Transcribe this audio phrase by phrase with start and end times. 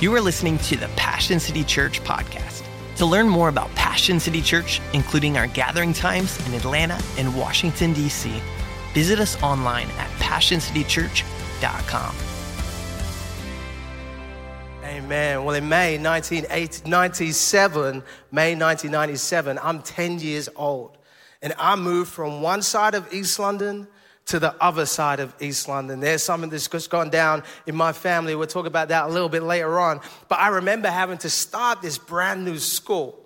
[0.00, 2.64] You are listening to the Passion City Church podcast.
[2.96, 7.92] To learn more about Passion City Church, including our gathering times in Atlanta and Washington,
[7.92, 8.32] D.C.,
[8.94, 12.14] visit us online at passioncitychurch.com.
[14.84, 15.44] Amen.
[15.44, 20.96] Well, in May 1997, May 1997, I'm 10 years old.
[21.42, 23.86] And I moved from one side of East London
[24.30, 25.98] to the other side of East London.
[25.98, 28.36] There's something that's just gone down in my family.
[28.36, 30.00] We'll talk about that a little bit later on.
[30.28, 33.18] But I remember having to start this brand new school.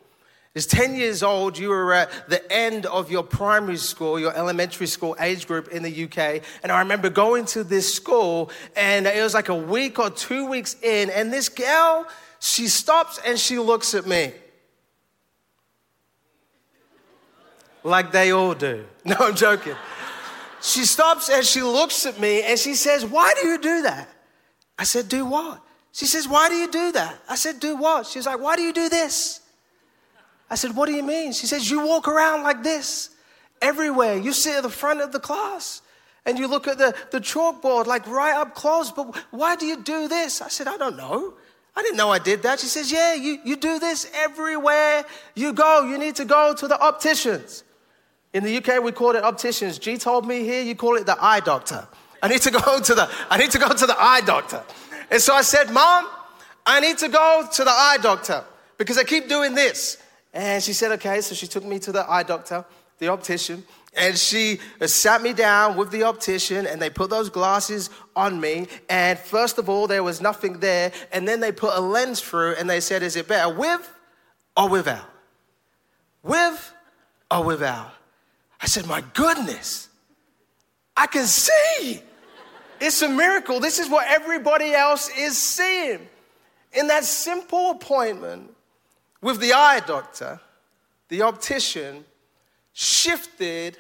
[0.55, 4.87] It's 10 years old, you were at the end of your primary school, your elementary
[4.87, 6.43] school age group in the UK.
[6.63, 10.47] And I remember going to this school, and it was like a week or two
[10.47, 12.07] weeks in, and this girl,
[12.39, 14.33] she stops and she looks at me.
[17.83, 18.87] Like they all do.
[19.05, 19.75] No, I'm joking.
[20.65, 24.09] She stops and she looks at me and she says, Why do you do that?
[24.79, 25.61] I said, Do what?
[25.93, 27.21] She says, Why do you do that?
[27.29, 28.07] I said, Do what?
[28.07, 29.43] She's like, Why do you do this?
[30.49, 31.35] I said, What do you mean?
[31.35, 33.11] She says, You walk around like this
[33.61, 34.17] everywhere.
[34.17, 35.83] You sit at the front of the class
[36.25, 39.83] and you look at the, the chalkboard like right up close, but why do you
[39.83, 40.41] do this?
[40.41, 41.35] I said, I don't know.
[41.77, 42.59] I didn't know I did that.
[42.61, 45.87] She says, Yeah, you, you do this everywhere you go.
[45.87, 47.65] You need to go to the opticians.
[48.35, 49.79] In the UK, we call it opticians.
[49.79, 51.87] G told me here, you call it the eye doctor.
[52.21, 54.63] I need to go to the, I need to go to the eye doctor.
[55.11, 56.09] And so I said, Mom,
[56.67, 58.45] I need to go to the eye doctor
[58.77, 59.99] because I keep doing this.
[60.33, 61.21] And she said, okay.
[61.21, 62.65] So she took me to the eye doctor,
[62.99, 63.63] the optician,
[63.97, 68.67] and she sat me down with the optician and they put those glasses on me.
[68.89, 70.91] And first of all, there was nothing there.
[71.13, 73.89] And then they put a lens through and they said, is it better with
[74.57, 75.09] or without?
[76.25, 76.73] With
[77.31, 77.93] or without?
[78.61, 79.89] I said, My goodness,
[80.97, 82.03] I can see.
[82.81, 83.61] It's a miracle.
[83.61, 86.07] This is what everybody else is seeing.
[86.73, 88.53] In that simple appointment
[89.23, 90.41] with the eye doctor,
[91.09, 92.05] the optician
[92.73, 93.79] shifted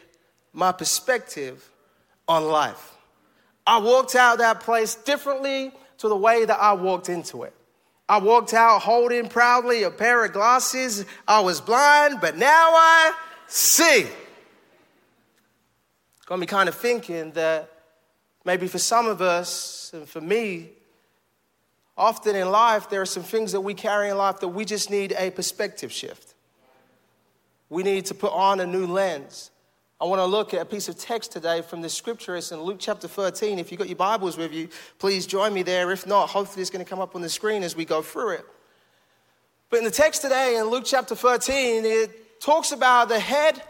[0.52, 1.68] my perspective
[2.28, 2.92] on life.
[3.66, 7.54] I walked out that place differently to the way that I walked into it.
[8.08, 11.04] I walked out holding proudly a pair of glasses.
[11.26, 13.14] I was blind, but now I
[13.46, 14.06] see
[16.26, 17.70] got me kind of thinking that
[18.44, 20.70] maybe for some of us, and for me,
[21.96, 24.90] often in life, there are some things that we carry in life that we just
[24.90, 26.34] need a perspective shift.
[27.68, 29.50] We need to put on a new lens.
[30.00, 32.36] I want to look at a piece of text today from the scripture.
[32.36, 33.58] It's in Luke chapter 13.
[33.58, 34.68] If you've got your Bibles with you,
[34.98, 35.90] please join me there.
[35.92, 38.30] If not, hopefully it's going to come up on the screen as we go through
[38.30, 38.44] it.
[39.70, 43.62] But in the text today, in Luke chapter 13, it talks about the head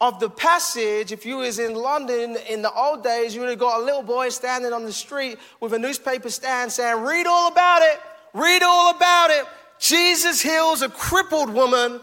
[0.00, 3.58] of the passage, if you was in London in the old days, you would have
[3.58, 7.48] got a little boy standing on the street with a newspaper stand saying, read all
[7.48, 8.00] about it,
[8.32, 9.44] read all about it.
[9.80, 12.00] Jesus heals a crippled woman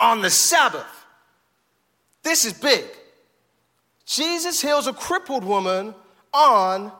[0.00, 1.06] on the Sabbath.
[2.22, 2.84] This is big.
[4.04, 5.94] Jesus heals a crippled woman
[6.32, 6.90] on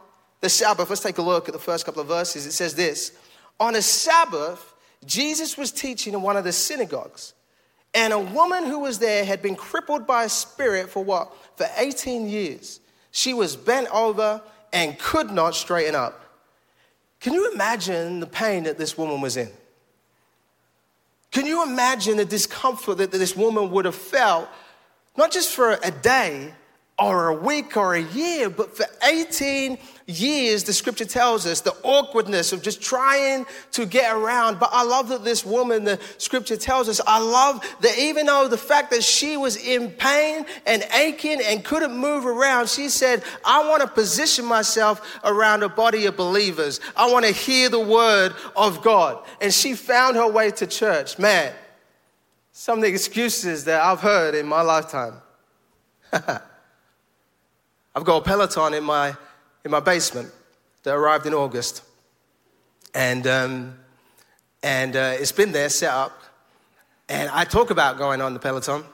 [0.41, 0.89] the Sabbath.
[0.89, 2.47] Let's take a look at the first couple of verses.
[2.47, 3.13] It says this
[3.59, 4.75] On a Sabbath,
[5.05, 7.35] Jesus was teaching in one of the synagogues.
[7.97, 11.35] And a woman who was there had been crippled by a spirit for what?
[11.57, 12.79] For 18 years.
[13.11, 16.23] She was bent over and could not straighten up.
[17.21, 19.51] Can you imagine the pain that this woman was in?
[21.31, 24.47] Can you imagine the discomfort that this woman would have felt,
[25.17, 26.53] not just for a day
[26.99, 31.75] or a week or a year, but for 18 years, the scripture tells us the
[31.83, 34.61] awkwardness of just trying to get around.
[34.61, 38.47] But I love that this woman, the scripture tells us, I love that even though
[38.47, 43.25] the fact that she was in pain and aching and couldn't move around, she said,
[43.45, 46.81] I want to position myself around a body of believers.
[46.97, 49.25] I want to hear the word of God.
[49.41, 51.19] And she found her way to church.
[51.19, 51.53] Man,
[52.53, 55.15] some of the excuses that I've heard in my lifetime.
[56.13, 59.17] I've got a Peloton in my
[59.67, 60.33] in my basement
[60.85, 61.83] that arrived in August.
[62.95, 63.77] And, um,
[64.63, 66.23] and uh, it's been there set up.
[67.09, 68.85] And I talk about going on the Peloton.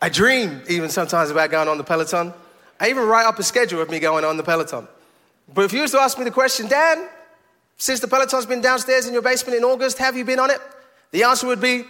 [0.00, 2.32] I dream even sometimes about going on the Peloton.
[2.78, 4.86] I even write up a schedule of me going on the Peloton.
[5.52, 7.08] But if you was to ask me the question, Dan,
[7.76, 10.60] since the Peloton's been downstairs in your basement in August, have you been on it?
[11.10, 11.84] The answer would be,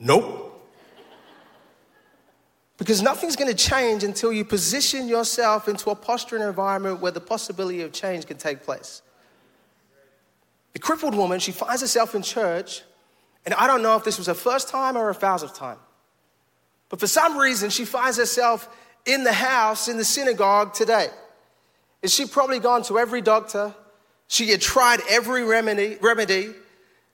[0.00, 0.48] nope.
[2.82, 7.12] Because nothing's going to change until you position yourself into a posture and environment where
[7.12, 9.02] the possibility of change can take place.
[10.72, 12.82] The crippled woman, she finds herself in church,
[13.46, 15.78] and I don't know if this was her first time or her thousandth time.
[16.88, 18.68] But for some reason, she finds herself
[19.06, 21.06] in the house, in the synagogue today.
[22.02, 23.76] And she probably gone to every doctor,
[24.26, 26.52] She had tried every remedy, remedy.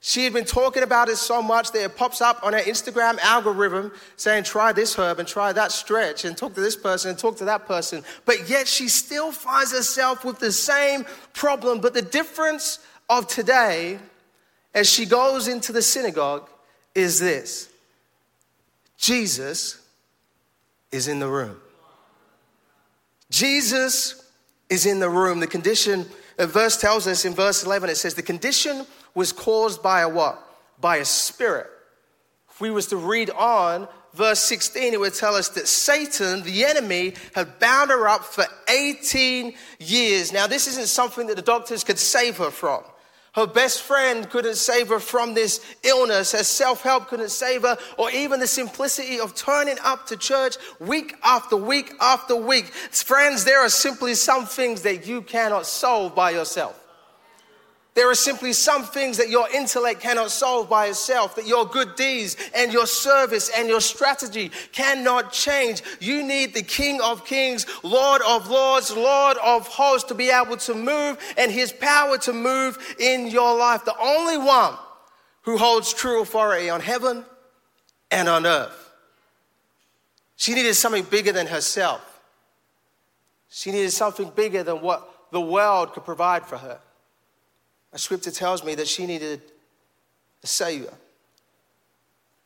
[0.00, 3.19] She had been talking about it so much that it pops up on her Instagram
[3.19, 7.19] algorithm saying, try this herb and try that stretch and talk to this person and
[7.19, 8.05] talk to that person.
[8.25, 11.81] But yet she still finds herself with the same problem.
[11.81, 12.79] But the difference
[13.09, 13.99] of today,
[14.73, 16.49] as she goes into the synagogue,
[16.95, 17.69] is this
[18.97, 19.85] Jesus
[20.93, 21.56] is in the room.
[23.31, 24.31] Jesus
[24.71, 25.41] is in the room.
[25.41, 26.06] The condition,
[26.38, 30.08] a verse tells us in verse 11, it says, the condition was caused by a
[30.08, 30.38] what?
[30.81, 31.67] By a spirit.
[32.50, 36.64] If we was to read on, verse 16, it would tell us that Satan, the
[36.64, 40.32] enemy, had bound her up for 18 years.
[40.32, 42.82] Now, this isn't something that the doctors could save her from.
[43.38, 46.32] Her best friend couldn't save her from this illness.
[46.32, 50.56] Her self help couldn't save her, or even the simplicity of turning up to church
[50.81, 52.64] week after week after week.
[52.64, 56.88] Friends, there are simply some things that you cannot solve by yourself.
[57.99, 61.97] There are simply some things that your intellect cannot solve by itself, that your good
[61.97, 65.83] deeds and your service and your strategy cannot change.
[65.99, 70.59] You need the King of Kings, Lord of Lords, Lord of Hosts to be able
[70.59, 73.85] to move and His power to move in your life.
[73.85, 74.75] The only one
[75.43, 77.25] who holds true authority on heaven
[78.12, 78.93] and on earth.
[80.37, 82.21] She needed something bigger than herself.
[83.49, 86.79] She needed something bigger than what the world could provide for her.
[87.93, 89.40] A scripture tells me that she needed
[90.43, 90.93] a savior.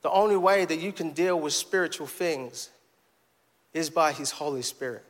[0.03, 2.71] The only way that you can deal with spiritual things
[3.73, 5.05] is by his Holy Spirit.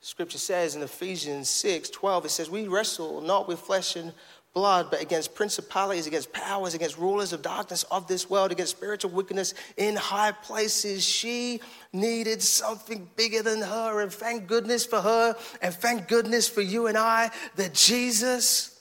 [0.00, 4.12] Scripture says in Ephesians 6 12, it says, We wrestle not with flesh and
[4.54, 9.10] blood, but against principalities, against powers, against rulers of darkness of this world, against spiritual
[9.10, 11.04] wickedness in high places.
[11.04, 11.60] She
[11.92, 14.00] needed something bigger than her.
[14.02, 18.78] And thank goodness for her, and thank goodness for you and I that Jesus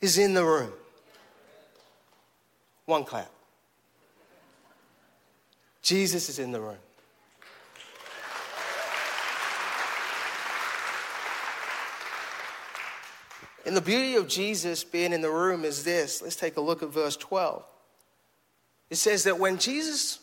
[0.00, 0.72] is in the room.
[2.84, 3.30] One clap.
[5.80, 6.76] Jesus is in the room.
[13.66, 16.20] And the beauty of Jesus being in the room is this.
[16.20, 17.64] Let's take a look at verse 12.
[18.90, 20.18] It says that when Jesus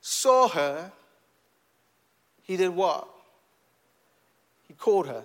[0.00, 0.92] saw her,
[2.42, 3.08] he did what?
[4.68, 5.24] He called her.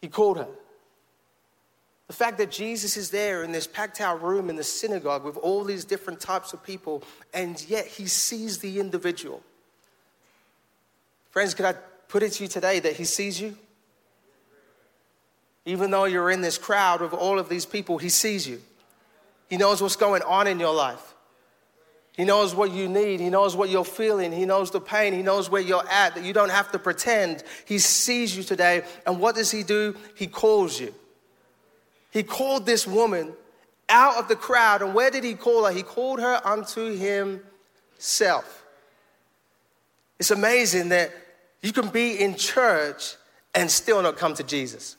[0.00, 0.48] He called her.
[2.06, 5.36] The fact that Jesus is there in this packed out room in the synagogue with
[5.36, 7.02] all these different types of people,
[7.32, 9.42] and yet he sees the individual.
[11.30, 11.74] Friends, could I
[12.08, 13.56] put it to you today that he sees you?
[15.66, 18.60] Even though you're in this crowd of all of these people, He sees you.
[19.48, 21.14] He knows what's going on in your life.
[22.16, 23.20] He knows what you need.
[23.20, 24.32] He knows what you're feeling.
[24.32, 25.12] He knows the pain.
[25.12, 27.42] He knows where you're at, that you don't have to pretend.
[27.64, 28.82] He sees you today.
[29.06, 29.96] And what does He do?
[30.14, 30.94] He calls you.
[32.10, 33.32] He called this woman
[33.88, 34.82] out of the crowd.
[34.82, 35.72] And where did He call her?
[35.72, 38.64] He called her unto Himself.
[40.18, 41.12] It's amazing that
[41.62, 43.16] you can be in church
[43.54, 44.96] and still not come to Jesus.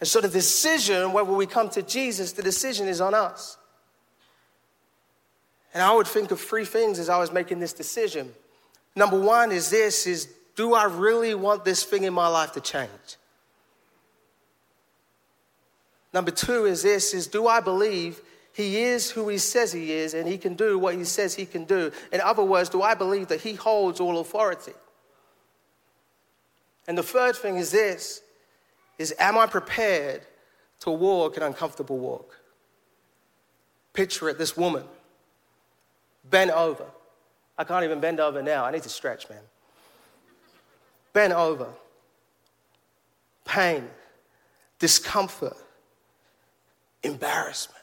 [0.00, 3.58] And so the decision, whether we come to Jesus, the decision is on us.
[5.74, 8.32] And I would think of three things as I was making this decision.
[8.94, 12.60] Number one is this is do I really want this thing in my life to
[12.60, 12.90] change?
[16.12, 18.20] Number two is this is do I believe
[18.52, 21.46] he is who he says he is and he can do what he says he
[21.46, 21.92] can do?
[22.12, 24.72] In other words, do I believe that he holds all authority?
[26.88, 28.22] And the third thing is this
[28.98, 30.22] is am I prepared
[30.80, 32.36] to walk an uncomfortable walk?
[33.92, 34.84] Picture it this woman
[36.28, 36.84] bent over.
[37.56, 38.64] I can't even bend over now.
[38.64, 39.40] I need to stretch, man.
[41.12, 41.68] Bent over.
[43.44, 43.88] Pain,
[44.78, 45.56] discomfort,
[47.02, 47.82] embarrassment.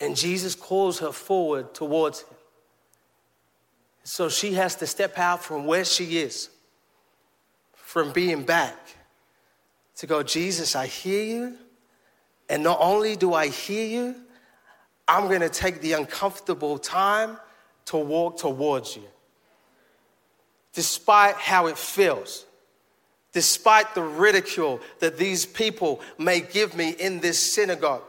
[0.00, 2.36] And Jesus calls her forward towards him.
[4.02, 6.48] So she has to step out from where she is,
[7.74, 8.78] from being back
[10.00, 11.56] to go, Jesus, I hear you.
[12.48, 14.14] And not only do I hear you,
[15.06, 17.36] I'm going to take the uncomfortable time
[17.86, 19.02] to walk towards you.
[20.72, 22.46] Despite how it feels,
[23.34, 28.02] despite the ridicule that these people may give me in this synagogue,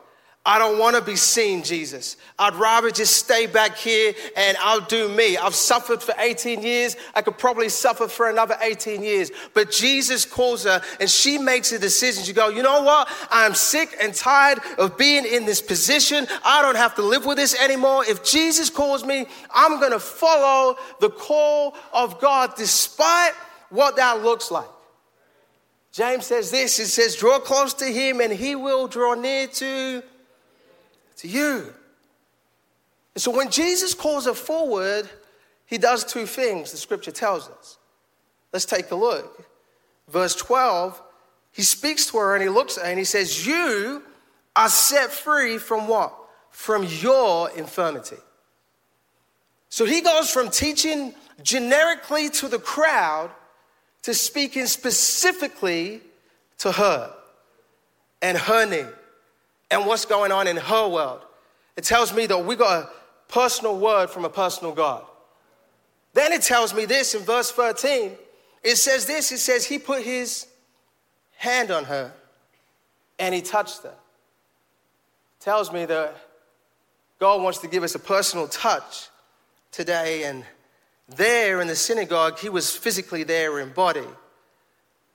[0.44, 2.18] I don't want to be seen, Jesus.
[2.40, 5.38] I'd rather just stay back here and I'll do me.
[5.38, 6.98] I've suffered for 18 years.
[7.14, 9.30] I could probably suffer for another 18 years.
[9.54, 12.24] But Jesus calls her and she makes a decision.
[12.24, 13.08] She go, you know what?
[13.30, 16.26] I'm sick and tired of being in this position.
[16.44, 18.04] I don't have to live with this anymore.
[18.08, 23.34] If Jesus calls me, I'm going to follow the call of God despite
[23.70, 24.70] what that looks like.
[25.92, 30.02] James says this, it says, draw close to him and he will draw near to
[31.22, 31.74] to you.
[33.14, 35.10] And so when Jesus calls her forward,
[35.66, 37.78] he does two things, the scripture tells us.
[38.52, 39.48] Let's take a look.
[40.10, 41.02] Verse 12,
[41.52, 44.04] he speaks to her and he looks at her and he says, You
[44.56, 46.14] are set free from what?
[46.50, 48.18] From your infirmity.
[49.70, 51.14] So he goes from teaching
[51.44, 53.32] generically to the crowd
[54.04, 56.02] to speaking specifically
[56.58, 57.14] to her
[58.22, 58.88] and her need
[59.72, 61.22] and what's going on in her world.
[61.78, 62.90] It tells me that we got a
[63.30, 65.04] personal word from a personal God.
[66.14, 68.12] Then it tells me this in verse 13.
[68.64, 70.46] It says this it says, He put His
[71.38, 72.14] hand on her
[73.18, 73.90] and He touched her.
[73.90, 76.16] It tells me that
[77.18, 79.08] God wants to give us a personal touch
[79.72, 80.26] today.
[80.26, 80.44] And
[81.08, 84.08] there in the synagogue, He was physically there in body.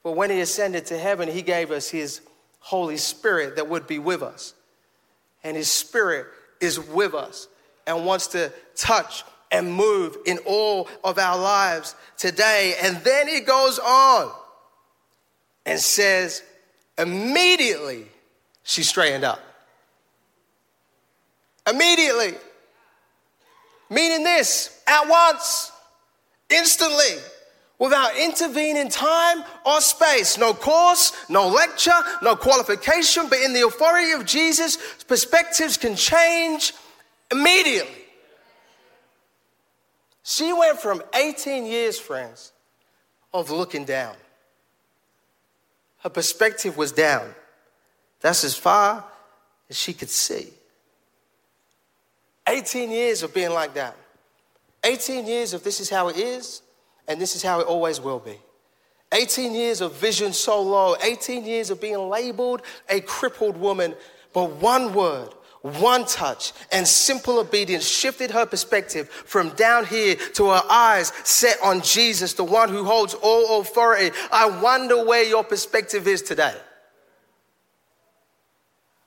[0.03, 2.23] But when He ascended to heaven, He gave us His
[2.67, 4.53] Holy Spirit that would be with us.
[5.45, 6.27] And His Spirit
[6.61, 7.47] is with us
[7.87, 12.75] and wants to touch and move in all of our lives today.
[12.83, 14.33] And then He goes on
[15.65, 16.43] and says,
[16.99, 18.07] immediately
[18.65, 19.39] she straightened up.
[21.71, 22.35] Immediately.
[23.89, 25.71] Meaning this, at once,
[26.51, 27.15] instantly
[27.79, 30.39] without intervening time or space.
[30.39, 36.73] No course, no lecture, no qualification, but in the authority of Jesus, perspectives can change
[37.31, 37.93] immediately.
[40.23, 42.53] She went from 18 years, friends,
[43.33, 44.17] of looking down.
[45.99, 47.35] Her perspective was down.
[48.21, 49.05] That's as far
[49.69, 50.49] as she could see.
[52.49, 53.97] 18 years of being like that.
[54.85, 56.63] 18 years of this is how it is
[57.09, 58.39] and this is how it always will be.
[59.13, 63.95] 18 years of vision so low, 18 years of being labeled a crippled woman,
[64.33, 65.31] but one word,
[65.63, 71.57] one touch, and simple obedience shifted her perspective from down here to her eyes set
[71.63, 74.15] on Jesus, the one who holds all authority.
[74.31, 76.55] I wonder where your perspective is today.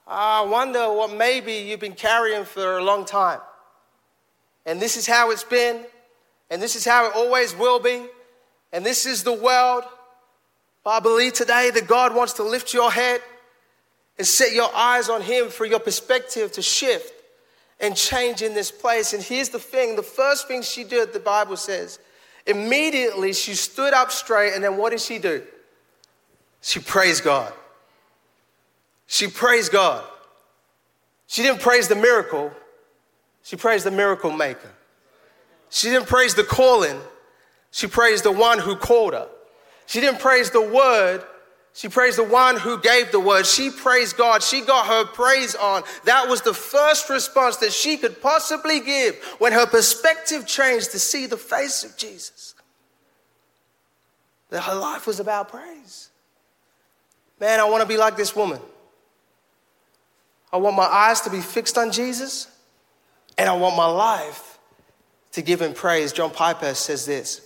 [0.08, 3.40] I wonder what maybe you've been carrying for a long time.
[4.66, 5.86] And this is how it's been,
[6.50, 8.06] and this is how it always will be.
[8.72, 9.84] And this is the world.
[10.84, 13.22] But I believe today that God wants to lift your head
[14.18, 17.14] and set your eyes on Him for your perspective to shift
[17.80, 19.14] and change in this place.
[19.14, 22.00] And here's the thing the first thing she did, the Bible says,
[22.46, 24.54] immediately she stood up straight.
[24.54, 25.44] And then what did she do?
[26.62, 27.54] She praised God.
[29.08, 30.04] She praised God.
[31.28, 32.52] She didn't praise the miracle,
[33.44, 34.72] she praised the miracle maker.
[35.70, 37.00] She didn't praise the calling,
[37.72, 39.28] she praised the one who called her.
[39.86, 41.24] She didn't praise the word,
[41.74, 43.46] she praised the one who gave the word.
[43.46, 44.44] She praised God.
[44.44, 45.84] She got her praise on.
[46.04, 51.00] That was the first response that she could possibly give when her perspective changed to
[51.00, 52.56] see the face of Jesus.
[54.50, 56.10] That her life was about praise.
[57.40, 58.60] Man, I want to be like this woman.
[60.52, 62.48] I want my eyes to be fixed on Jesus,
[63.38, 64.49] and I want my life
[65.34, 67.42] to give him praise, John Piper says this.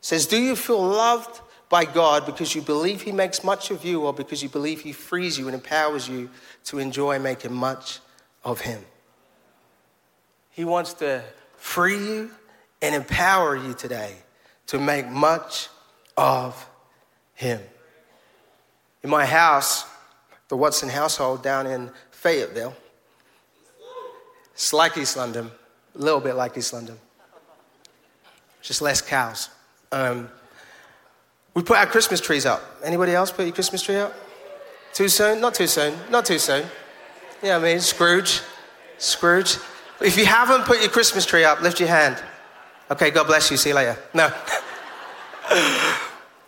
[0.00, 4.06] Says, Do you feel loved by God because you believe he makes much of you
[4.06, 6.30] or because you believe he frees you and empowers you
[6.64, 8.00] to enjoy making much
[8.44, 8.84] of him?
[10.50, 11.22] He wants to
[11.56, 12.30] free you
[12.80, 14.16] and empower you today
[14.68, 15.68] to make much
[16.16, 16.68] of
[17.34, 17.60] him.
[19.02, 19.84] In my house,
[20.48, 22.74] the Watson household down in Fayetteville,
[24.52, 25.50] it's like East London,
[25.94, 26.98] a little bit like East London
[28.62, 29.50] just less cows.
[29.92, 30.28] Um,
[31.54, 32.62] we put our Christmas trees up.
[32.84, 34.14] Anybody else put your Christmas tree up?
[34.92, 35.40] Too soon?
[35.40, 35.94] Not too soon.
[36.10, 36.66] Not too soon.
[37.42, 38.40] Yeah, I mean, Scrooge.
[38.98, 39.56] Scrooge.
[40.00, 42.22] If you haven't put your Christmas tree up, lift your hand.
[42.90, 43.56] Okay, God bless you.
[43.56, 43.98] See you later.
[44.14, 44.28] No.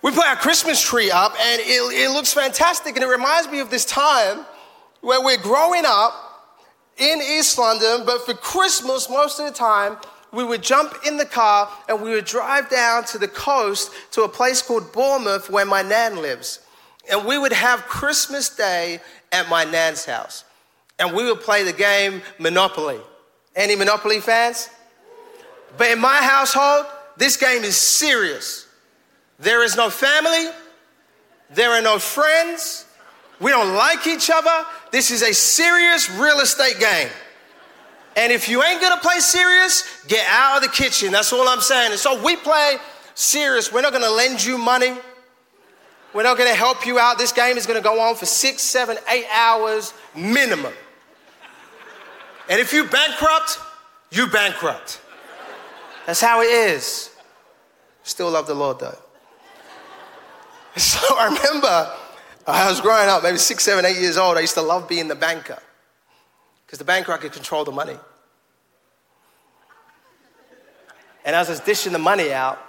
[0.03, 2.95] we put our Christmas tree up and it, it looks fantastic.
[2.97, 4.45] And it reminds me of this time
[5.01, 6.31] where we're growing up
[6.97, 9.97] in East London, but for Christmas, most of the time,
[10.33, 14.23] we would jump in the car and we would drive down to the coast to
[14.23, 16.61] a place called Bournemouth where my nan lives.
[17.11, 19.01] And we would have Christmas Day
[19.33, 20.45] at my nan's house.
[21.01, 23.01] and we would play the game Monopoly.
[23.57, 24.69] Any Monopoly fans?
[25.77, 28.67] But in my household, this game is serious.
[29.39, 30.51] There is no family,
[31.49, 32.85] there are no friends,
[33.41, 34.67] we don't like each other.
[34.93, 37.09] This is a serious real estate game.
[38.17, 41.13] And if you ain't gonna play serious, get out of the kitchen.
[41.13, 41.93] That's all I'm saying.
[41.93, 42.77] And so we play
[43.15, 43.73] serious.
[43.73, 44.97] We're not gonna lend you money.
[46.13, 47.19] We're not gonna help you out.
[47.19, 50.73] This game is gonna go on for six, seven, eight hours minimum.
[52.49, 53.59] And if you bankrupt,
[54.11, 55.01] you bankrupt.
[56.07, 57.11] That's how it is.
[58.03, 58.99] Still love the Lord though.
[60.77, 61.93] So I remember
[62.47, 64.37] I was growing up, maybe six, seven, eight years old.
[64.37, 65.59] I used to love being the banker
[66.71, 67.97] because the banker, could control the money.
[71.25, 72.61] And as I was dishing the money out,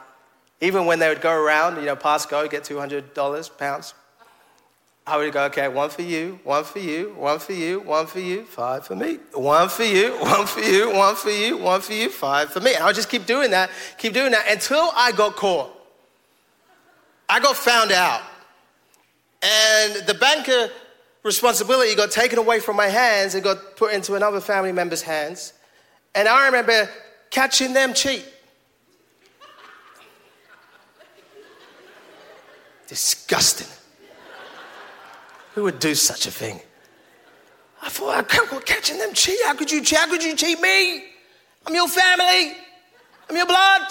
[0.59, 3.93] even when they would go around, you know, pass go, get $200, pounds,
[5.05, 8.19] I would go, okay, one for you, one for you, one for you, one for
[8.19, 11.93] you, five for me, one for you, one for you, one for you, one for
[11.93, 12.73] you, five for me.
[12.73, 15.79] And I would just keep doing that, keep doing that until I got caught.
[17.29, 18.23] I got found out.
[19.43, 20.71] And the banker
[21.23, 25.53] responsibility got taken away from my hands and got put into another family member's hands.
[26.15, 26.89] And I remember
[27.29, 28.25] catching them cheat.
[32.87, 33.67] Disgusting.
[35.53, 36.59] Who would do such a thing?
[37.81, 39.39] I thought, I can't catching them cheat.
[39.45, 39.97] How could you cheat?
[39.97, 41.05] How could you cheat me?
[41.65, 42.55] I'm your family.
[43.29, 43.81] I'm your blood.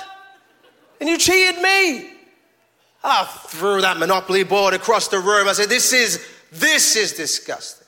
[1.01, 2.11] And you cheated me.
[3.03, 5.49] I threw that Monopoly board across the room.
[5.49, 7.87] I said, This is, this is disgusting.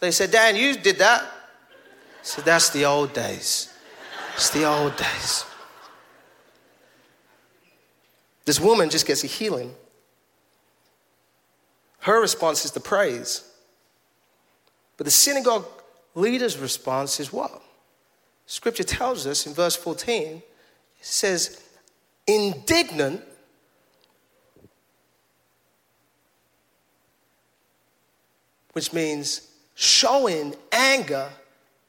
[0.00, 1.22] They said, Dan, you did that.
[1.22, 1.26] I
[2.22, 3.72] said, That's the old days.
[4.34, 5.44] It's the old days.
[8.44, 9.74] This woman just gets a healing.
[12.00, 13.42] Her response is to praise.
[14.96, 15.66] But the synagogue
[16.14, 17.62] leader's response is what?
[18.46, 20.42] Scripture tells us in verse 14, it
[21.00, 21.62] says,
[22.28, 23.22] indignant,
[28.76, 29.40] which means
[29.74, 31.30] showing anger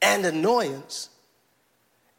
[0.00, 1.10] and annoyance.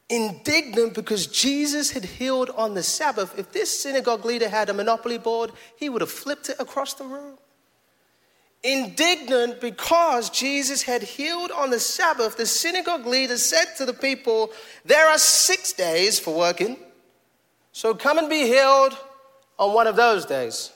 [0.09, 3.33] Indignant because Jesus had healed on the Sabbath.
[3.39, 7.03] If this synagogue leader had a monopoly board, he would have flipped it across the
[7.03, 7.39] room
[8.61, 14.51] indignant because Jesus had healed on the Sabbath, the synagogue leader said to the people,
[14.83, 16.77] There are six days for working,
[17.71, 18.97] so come and be healed
[19.57, 20.73] on one of those days,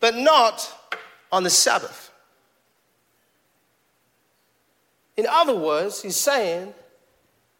[0.00, 0.98] but not
[1.30, 2.09] on the Sabbath.
[5.20, 6.72] In other words, he's saying,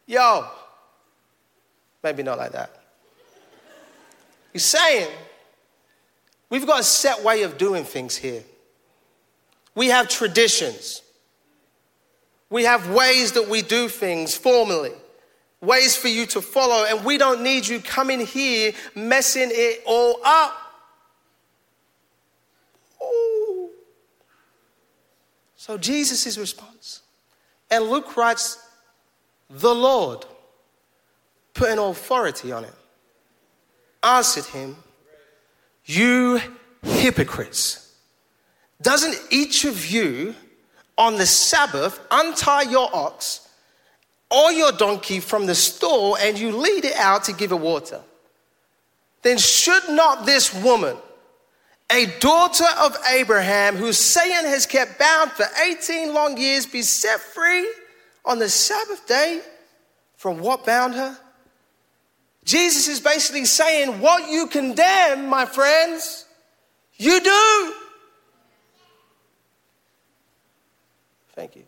[0.06, 0.46] Yo,
[2.02, 2.74] maybe not like that.
[4.54, 5.10] He's saying,
[6.48, 8.42] We've got a set way of doing things here.
[9.74, 11.02] We have traditions.
[12.48, 14.94] We have ways that we do things formally,
[15.60, 20.18] ways for you to follow, and we don't need you coming here messing it all
[20.24, 20.56] up.
[23.02, 23.68] Ooh.
[25.56, 27.02] So, Jesus' response.
[27.70, 28.58] And Luke writes,
[29.48, 30.26] The Lord,
[31.54, 32.74] put an authority on it,
[34.02, 34.76] answered him,
[35.84, 36.40] You
[36.82, 37.94] hypocrites.
[38.82, 40.34] Doesn't each of you
[40.96, 43.48] on the Sabbath untie your ox
[44.30, 48.00] or your donkey from the stall and you lead it out to give it water?
[49.22, 50.96] Then should not this woman,
[51.92, 57.20] a daughter of Abraham, whose Satan has kept bound for 18 long years, be set
[57.20, 57.68] free
[58.24, 59.40] on the Sabbath day
[60.16, 61.18] from what bound her?
[62.44, 66.26] Jesus is basically saying, What you condemn, my friends,
[66.96, 67.74] you do.
[71.34, 71.64] Thank you.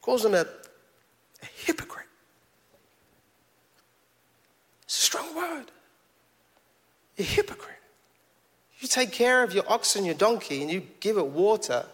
[0.00, 2.06] Calls him a, a hypocrite.
[4.84, 5.70] It's a strong word.
[7.18, 7.74] A hypocrite.
[8.80, 11.84] You take care of your ox and your donkey and you give it water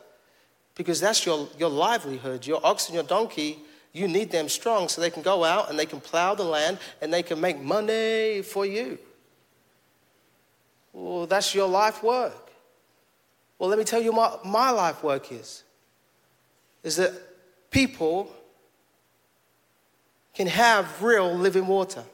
[0.74, 2.46] because that's your, your livelihood.
[2.46, 3.58] Your ox and your donkey,
[3.92, 6.78] you need them strong so they can go out and they can plow the land
[7.00, 8.98] and they can make money for you.
[10.92, 12.50] Well, that's your life work.
[13.58, 15.64] Well, let me tell you what my life work is.
[16.82, 17.12] Is that
[17.70, 18.30] people
[20.34, 22.04] can have real living water.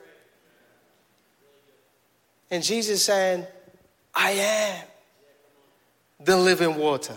[2.50, 3.46] And Jesus saying,
[4.14, 4.84] I am
[6.24, 7.16] the living water.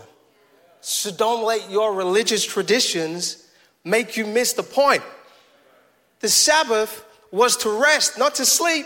[0.82, 3.48] So don't let your religious traditions
[3.84, 5.04] make you miss the point.
[6.20, 8.86] The Sabbath was to rest, not to sleep.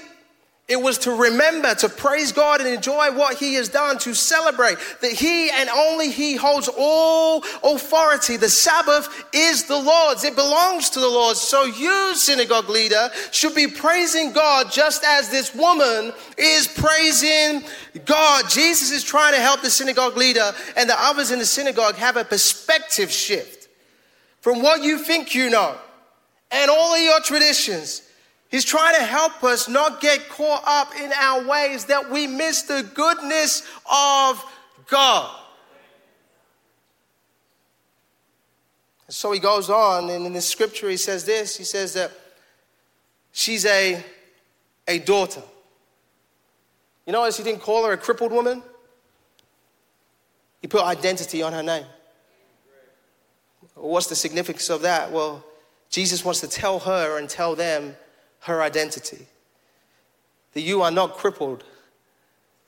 [0.67, 4.77] It was to remember, to praise God and enjoy what He has done, to celebrate
[4.99, 8.35] that He and only He holds all authority.
[8.35, 11.37] The Sabbath is the Lord's, it belongs to the Lord.
[11.37, 17.63] So you, synagogue leader, should be praising God just as this woman is praising
[18.03, 18.49] God.
[18.49, 22.17] Jesus is trying to help the synagogue leader and the others in the synagogue have
[22.17, 23.69] a perspective shift
[24.41, 25.77] from what you think you know
[26.51, 28.01] and all of your traditions
[28.49, 32.61] He's trying to help us not get caught up in our ways that we miss
[32.61, 34.43] the goodness of
[34.87, 35.35] God.
[39.07, 42.11] And so he goes on, and in the scripture, he says this he says that
[43.31, 44.03] she's a,
[44.87, 45.43] a daughter.
[47.05, 48.63] You notice he didn't call her a crippled woman,
[50.61, 51.85] he put identity on her name.
[53.75, 55.11] What's the significance of that?
[55.11, 55.45] Well,
[55.89, 57.95] Jesus wants to tell her and tell them
[58.47, 59.27] her identity.
[60.53, 61.63] That you are not crippled,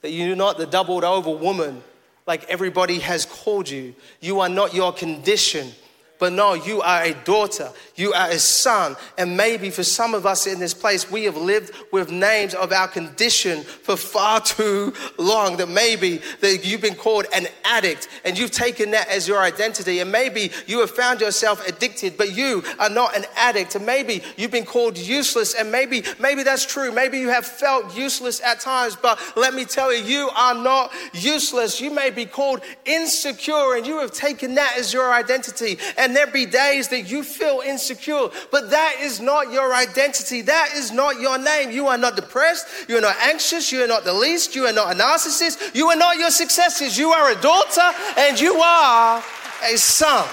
[0.02, 1.82] that you're not the doubled over woman
[2.28, 3.96] like everybody has called you.
[4.22, 5.72] You are not your condition.
[6.20, 8.98] But no, you are a daughter, you are a son.
[9.18, 12.74] And maybe for some of us in this place, we have lived with names of
[12.74, 15.56] our condition for far too long.
[15.56, 20.00] That maybe that you've been called an addict and you've taken that as your identity.
[20.00, 23.76] And maybe you have found yourself addicted, but you are not an addict.
[23.76, 25.56] And maybe you've been called useless.
[25.56, 26.92] And maybe, maybe that's true.
[26.92, 30.92] Maybe you have felt useless at times, but let me tell you, you are not
[31.14, 31.80] useless.
[31.80, 35.78] You may be called insecure and you have taken that as your identity.
[35.98, 40.42] And and there be days that you feel insecure, but that is not your identity.
[40.42, 41.70] That is not your name.
[41.70, 42.90] You are not depressed.
[42.90, 43.72] You are not anxious.
[43.72, 44.56] You are not the least.
[44.56, 45.76] You are not a narcissist.
[45.76, 46.98] You are not your successes.
[46.98, 49.24] You are a daughter and you are
[49.72, 50.28] a son.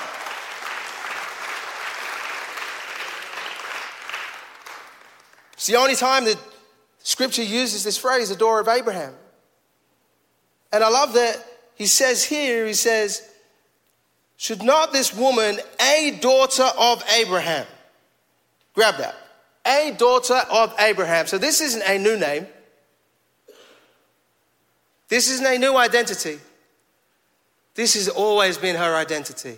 [5.53, 6.39] It's the only time that
[7.01, 9.13] scripture uses this phrase, the door of Abraham.
[10.73, 11.37] And I love that
[11.75, 13.29] he says here, he says,
[14.37, 17.67] should not this woman, a daughter of Abraham,
[18.75, 19.15] grab that,
[19.65, 21.27] a daughter of Abraham.
[21.27, 22.47] So this isn't a new name.
[25.09, 26.39] This isn't a new identity.
[27.75, 29.57] This has always been her identity.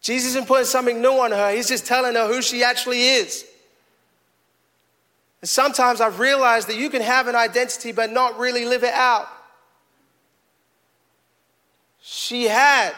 [0.00, 3.46] Jesus isn't putting something new on her, he's just telling her who she actually is.
[5.40, 8.92] And sometimes I've realized that you can have an identity but not really live it
[8.92, 9.28] out.
[12.06, 12.92] She had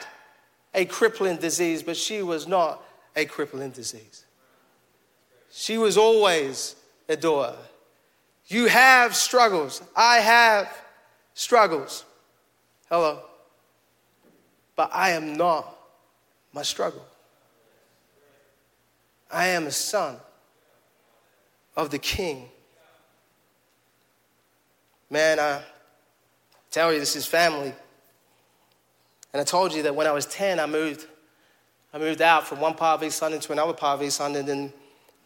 [0.75, 2.83] a crippling disease, but she was not
[3.15, 4.25] a crippling disease.
[5.53, 6.75] She was always
[7.09, 7.57] a daughter.
[8.49, 9.81] You have struggles.
[9.95, 10.77] I have
[11.35, 12.05] struggles.
[12.91, 13.23] Hello.
[14.75, 15.79] But I am not
[16.53, 17.07] my struggle.
[19.31, 20.17] I am a son
[21.77, 22.49] of the king.
[25.09, 25.63] Man, I
[26.73, 27.73] tell you, this is family.
[29.33, 31.07] And I told you that when I was 10, I moved,
[31.93, 34.49] I moved out from one part of East London to another part of East London.
[34.49, 34.73] And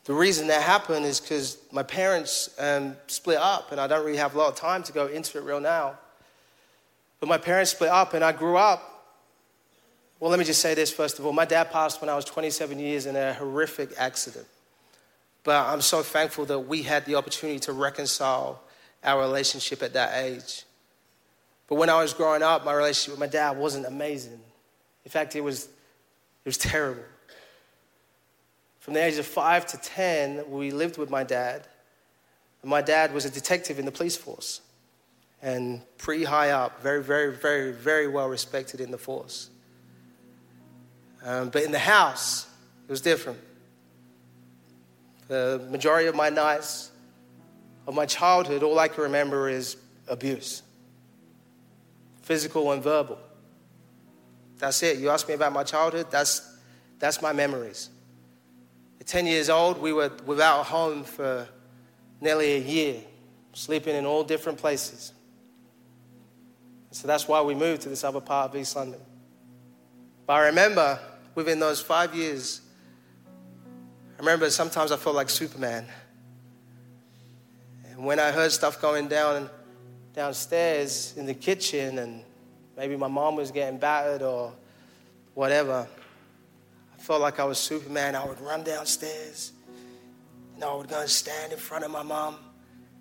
[0.04, 4.18] the reason that happened is because my parents um, split up, and I don't really
[4.18, 5.98] have a lot of time to go into it real now.
[7.20, 8.86] But my parents split up, and I grew up.
[10.18, 11.32] Well, let me just say this first of all.
[11.32, 14.46] My dad passed when I was 27 years in a horrific accident.
[15.44, 18.60] But I'm so thankful that we had the opportunity to reconcile
[19.02, 20.64] our relationship at that age.
[21.70, 24.40] But when I was growing up, my relationship with my dad wasn't amazing.
[25.04, 27.04] In fact, it was, it was terrible.
[28.80, 31.68] From the age of five to 10, we lived with my dad.
[32.64, 34.62] My dad was a detective in the police force
[35.42, 39.48] and pretty high up, very, very, very, very well respected in the force.
[41.24, 42.48] Um, but in the house,
[42.88, 43.38] it was different.
[45.28, 46.90] The majority of my nights
[47.86, 49.76] of my childhood, all I can remember is
[50.08, 50.62] abuse
[52.30, 53.18] physical and verbal.
[54.58, 54.98] That's it.
[54.98, 56.58] You ask me about my childhood, that's,
[57.00, 57.90] that's my memories.
[59.00, 61.48] At 10 years old, we were without a home for
[62.20, 63.00] nearly a year,
[63.52, 65.12] sleeping in all different places.
[66.92, 69.00] So that's why we moved to this other part of East London.
[70.24, 71.00] But I remember
[71.34, 72.60] within those five years,
[74.16, 75.84] I remember sometimes I felt like Superman.
[77.88, 79.50] And when I heard stuff going down
[80.14, 82.22] downstairs in the kitchen and
[82.76, 84.52] maybe my mom was getting battered or
[85.34, 85.86] whatever.
[86.94, 88.14] I felt like I was Superman.
[88.14, 89.52] I would run downstairs
[90.54, 92.36] and I would go and stand in front of my mom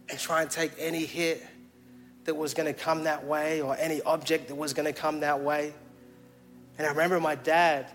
[0.09, 1.45] and try and take any hit
[2.25, 5.21] that was going to come that way or any object that was going to come
[5.21, 5.73] that way.
[6.77, 7.87] And I remember my dad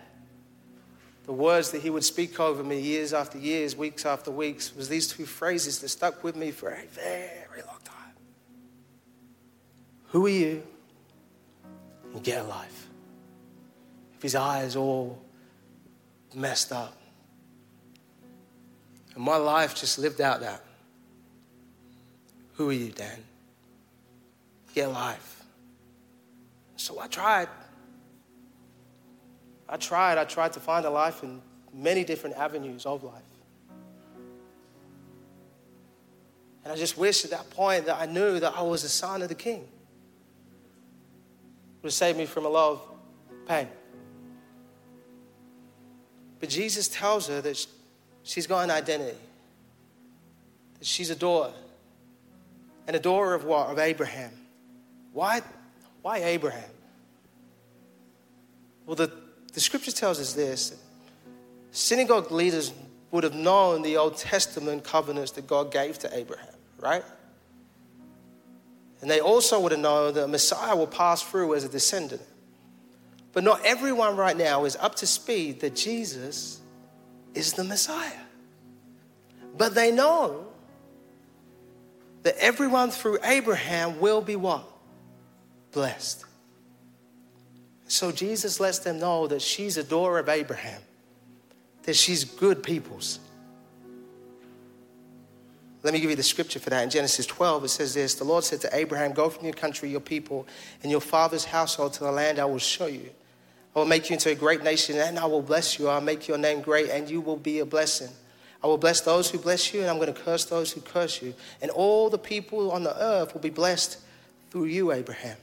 [1.25, 4.91] the words that he would speak over me years after years, weeks after weeks, was
[4.91, 7.44] these two phrases that stuck with me for a very.
[10.15, 10.63] Who are you?
[12.13, 12.87] And get a life.
[14.15, 15.21] If his eyes all
[16.33, 16.97] messed up.
[19.17, 20.63] And my life just lived out that.
[22.53, 23.25] Who are you, Dan?
[24.73, 25.43] Get a life.
[26.77, 27.49] So I tried.
[29.69, 30.17] I tried.
[30.17, 33.23] I tried to find a life in many different avenues of life.
[36.63, 39.21] And I just wish at that point that I knew that I was a son
[39.21, 39.67] of the king.
[41.85, 42.83] Would save me from a lot of
[43.47, 43.69] pain.
[46.41, 47.67] But Jesus tells her that
[48.25, 49.17] she's got an identity,
[50.79, 51.53] that she's a daughter.
[52.87, 53.69] And a daughter of what?
[53.69, 54.33] Of Abraham.
[55.13, 55.43] Why,
[56.03, 56.71] why Abraham?
[58.87, 59.13] Well, the
[59.55, 60.75] the scripture tells us this
[61.71, 62.73] synagogue leaders
[63.13, 67.05] would have known the Old Testament covenants that God gave to Abraham, right?
[69.01, 72.23] And they also would have known that Messiah will pass through as a descendant.
[73.33, 76.61] But not everyone right now is up to speed that Jesus
[77.35, 78.11] is the Messiah.
[79.57, 80.47] But they know
[82.23, 84.67] that everyone through Abraham will be what?
[85.73, 86.25] Blessed.
[87.87, 90.81] So Jesus lets them know that she's a daughter of Abraham,
[91.83, 93.19] that she's good people's.
[95.85, 96.83] Let me give you the scripture for that.
[96.83, 99.91] In Genesis 12, it says this The Lord said to Abraham, Go from your country,
[99.91, 100.47] your people,
[100.83, 103.11] and your father's household to the land I will show you.
[103.77, 105.89] I will make you into a great nation, and I will bless you.
[105.89, 108.09] I'll make your name great, and you will be a blessing.
[108.63, 111.21] I will bless those who bless you, and I'm going to curse those who curse
[111.21, 111.35] you.
[111.61, 113.99] And all the people on the earth will be blessed
[114.51, 115.37] through you, Abraham.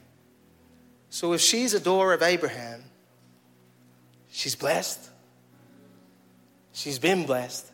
[1.12, 2.84] So if she's a daughter of Abraham,
[4.32, 5.08] she's blessed.
[6.74, 7.71] She's been blessed.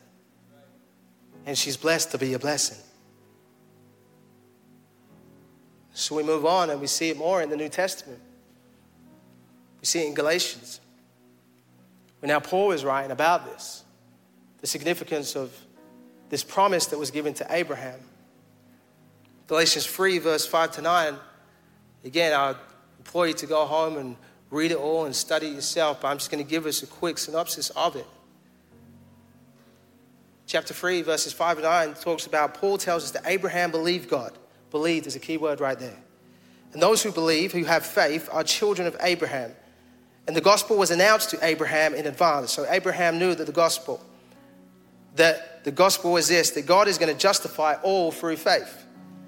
[1.48, 2.78] And she's blessed to be a blessing.
[5.94, 8.20] So we move on and we see it more in the New Testament.
[9.82, 10.80] We see it in Galatians.
[12.20, 13.84] When now Paul is writing about this,
[14.60, 15.52] the significance of
[16.30, 18.00] this promise that was given to Abraham.
[19.48, 21.16] Galatians 3, verse 5 to 9.
[22.04, 22.58] Again, our
[23.00, 24.18] implore you to go home and
[24.50, 26.88] read it all and study it yourself, but I'm just going to give us a
[26.88, 28.06] quick synopsis of it.
[30.48, 34.32] Chapter 3, verses 5 and 9 talks about Paul tells us that Abraham believed God.
[34.72, 35.98] Believed is a key word right there.
[36.72, 39.52] And those who believe, who have faith, are children of Abraham.
[40.26, 42.54] And the gospel was announced to Abraham in advance.
[42.54, 44.02] So Abraham knew that the gospel,
[45.16, 48.86] that the gospel was this, that God is going to justify all through faith.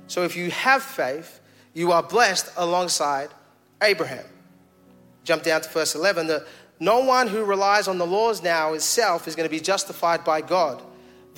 [0.08, 1.42] So if you have faith,
[1.74, 3.30] you are blessed alongside
[3.84, 4.26] Abraham.
[5.26, 6.28] Jump down to verse 11.
[6.28, 6.48] That
[6.80, 10.40] no one who relies on the laws now itself is going to be justified by
[10.40, 10.82] God.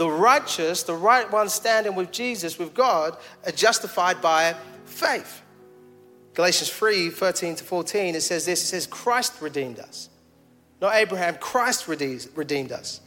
[0.02, 5.44] The righteous, the right ones standing with Jesus, with God, are justified by faith.
[6.34, 10.10] Galatians 3 13 to 14, it says this it says, Christ redeemed us.
[10.82, 13.00] Not Abraham, Christ redeemed us.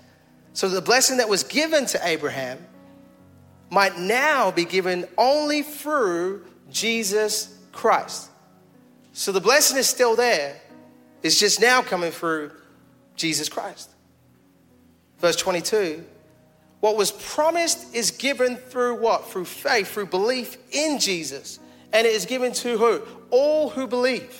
[0.52, 2.64] So the blessing that was given to Abraham
[3.70, 8.30] might now be given only through Jesus Christ.
[9.12, 10.60] So the blessing is still there.
[11.24, 12.52] It's just now coming through
[13.16, 13.90] Jesus Christ.
[15.18, 16.04] Verse 22
[16.84, 19.30] what was promised is given through what?
[19.30, 21.58] Through faith, through belief in Jesus.
[21.94, 23.00] And it is given to who?
[23.30, 24.38] All who believe.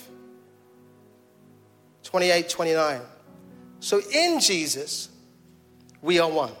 [2.03, 3.01] 28, 29.
[3.79, 5.09] So in Jesus,
[6.03, 6.51] we are one.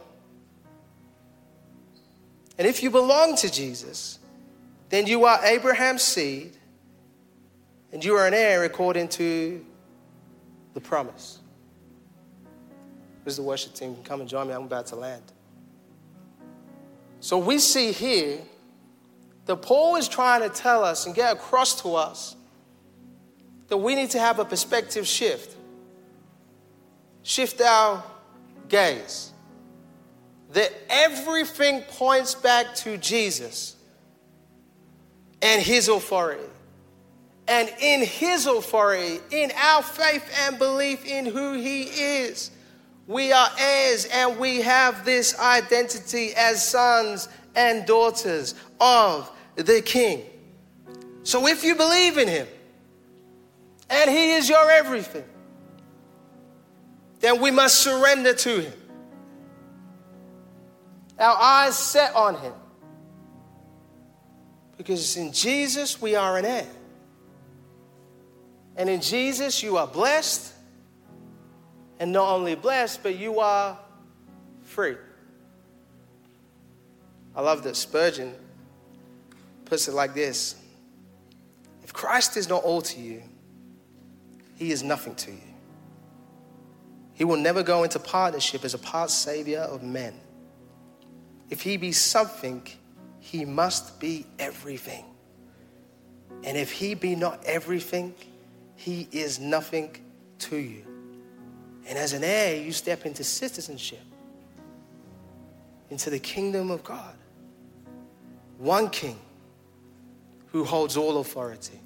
[2.57, 4.17] And if you belong to Jesus,
[4.89, 6.57] then you are Abraham's seed
[7.91, 9.63] and you are an heir according to
[10.73, 11.41] the promise.
[13.21, 13.95] Where's the worship team?
[14.03, 14.55] Come and join me.
[14.55, 15.21] I'm about to land.
[17.25, 18.37] So we see here
[19.47, 22.35] that Paul is trying to tell us and get across to us
[23.67, 25.57] that we need to have a perspective shift.
[27.23, 28.03] Shift our
[28.69, 29.31] gaze.
[30.51, 33.75] That everything points back to Jesus
[35.41, 36.43] and his authority
[37.47, 42.51] and in his authority, in our faith and belief in who he is.
[43.07, 50.23] We are heirs and we have this identity as sons and daughters of the king.
[51.23, 52.47] So if you believe in him
[53.89, 55.25] and he is your everything,
[57.19, 58.73] then we must surrender to him.
[61.17, 62.53] Our eyes set on him.
[64.77, 66.67] Because in Jesus we are an heir.
[68.75, 70.53] And in Jesus, you are blessed
[71.99, 73.77] And not only blessed, but you are
[74.63, 74.95] free.
[77.35, 78.33] I love that Spurgeon
[79.65, 80.55] puts it like this
[81.83, 83.23] If Christ is not all to you,
[84.55, 85.55] he is nothing to you.
[87.13, 90.19] He will never go into partnership as a part savior of men.
[91.49, 92.67] If he be something,
[93.19, 95.05] he must be everything.
[96.43, 98.13] And if he be not everything,
[98.75, 99.95] he is nothing
[100.39, 100.94] to you.
[101.87, 104.01] And as an heir, you step into citizenship,
[105.89, 107.15] into the kingdom of God.
[108.57, 109.19] One king
[110.47, 111.79] who holds all authority.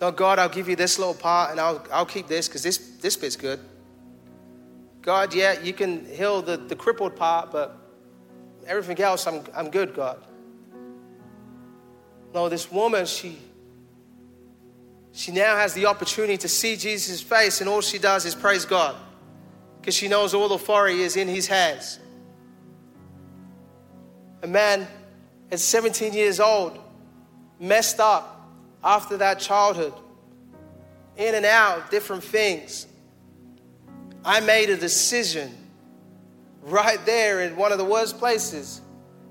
[0.00, 2.78] No, God, I'll give you this little part and I'll, I'll keep this because this,
[3.00, 3.60] this bit's good.
[5.02, 7.76] God, yeah, you can heal the, the crippled part, but
[8.66, 10.22] everything else, I'm, I'm good, God.
[12.32, 13.38] No, this woman, she,
[15.12, 18.64] she now has the opportunity to see Jesus' face, and all she does is praise
[18.64, 18.96] God
[19.80, 21.98] because she knows all authority is in his hands.
[24.42, 24.86] A man
[25.50, 26.78] at 17 years old,
[27.58, 28.48] messed up
[28.82, 29.92] after that childhood,
[31.16, 32.86] in and out, of different things.
[34.24, 35.56] I made a decision
[36.62, 38.80] right there in one of the worst places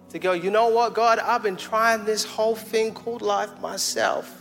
[0.09, 4.38] to go, you know what, God, I've been trying this whole thing called life myself,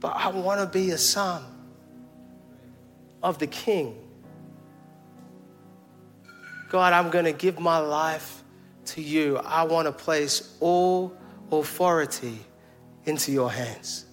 [0.00, 1.44] but I want to be a son
[3.22, 3.96] of the King.
[6.70, 8.42] God, I'm going to give my life
[8.86, 9.36] to you.
[9.38, 11.16] I want to place all
[11.52, 12.38] authority
[13.04, 14.06] into your hands.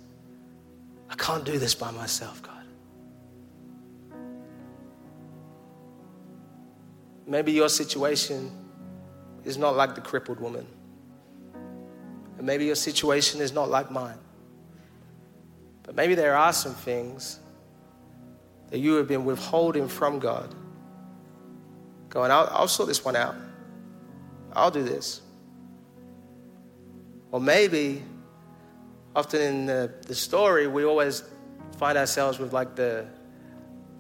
[1.10, 2.54] I can't do this by myself, God.
[7.26, 8.52] Maybe your situation
[9.44, 10.66] is not like the crippled woman.
[12.38, 14.18] And maybe your situation is not like mine.
[15.88, 17.40] But maybe there are some things
[18.70, 20.54] that you have been withholding from God.
[22.10, 23.36] Going, I'll, I'll sort this one out.
[24.54, 25.22] I'll do this.
[27.32, 28.04] Or maybe,
[29.16, 31.24] often in the, the story, we always
[31.78, 33.06] find ourselves with like the,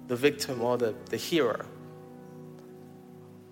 [0.07, 1.65] the victim or the, the hero.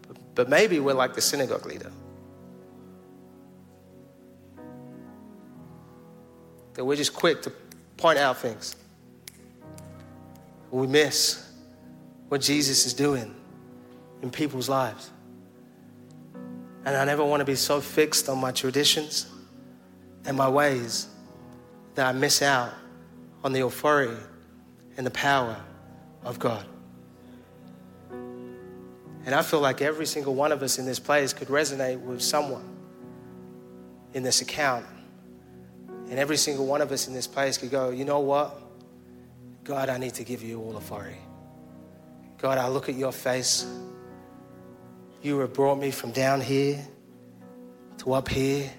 [0.07, 1.91] But, but maybe we're like the synagogue leader.
[6.73, 7.53] That we're just quick to
[7.97, 8.75] point out things.
[10.71, 11.49] We miss
[12.27, 13.33] what Jesus is doing
[14.21, 15.11] in people's lives.
[16.85, 19.27] And I never want to be so fixed on my traditions
[20.25, 21.07] and my ways
[21.95, 22.73] that I miss out
[23.43, 24.21] on the authority
[24.97, 25.57] and the power
[26.23, 26.65] of God.
[29.25, 32.21] And I feel like every single one of us in this place could resonate with
[32.21, 32.63] someone
[34.13, 34.85] in this account.
[36.09, 38.61] And every single one of us in this place could go, you know what?
[39.63, 41.17] God, I need to give you all authority.
[42.37, 43.65] God, I look at your face.
[45.23, 46.85] You have brought me from down here
[47.99, 48.71] to up here.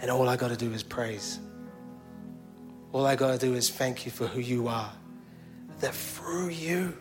[0.00, 1.38] And all I got to do is praise.
[2.92, 4.90] All I got to do is thank you for who you are.
[5.80, 6.96] That through you,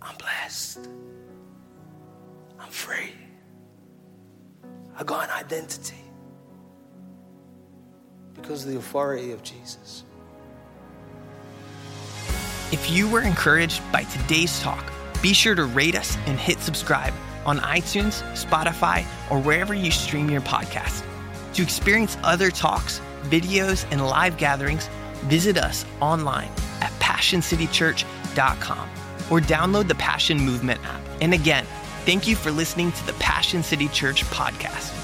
[0.00, 0.88] I'm blessed.
[2.58, 3.12] I'm free.
[4.96, 6.07] I got an identity
[8.40, 10.04] because of the authority of Jesus.
[12.70, 14.84] If you were encouraged by today's talk,
[15.22, 17.14] be sure to rate us and hit subscribe
[17.46, 21.02] on iTunes, Spotify, or wherever you stream your podcast.
[21.54, 24.88] To experience other talks, videos, and live gatherings,
[25.24, 28.90] visit us online at PassionCityChurch.com
[29.30, 31.00] or download the Passion Movement app.
[31.20, 31.64] And again,
[32.04, 34.97] thank you for listening to the Passion City Church podcast.